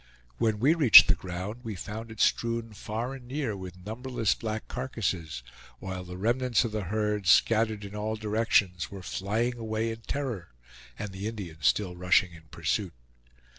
[0.39, 4.67] When we reached the ground we found it strewn far and near with numberless black
[4.67, 5.43] carcasses,
[5.77, 10.53] while the remnants of the herd, scattered in all directions, were flying away in terror,
[10.97, 12.93] and the Indians still rushing in pursuit.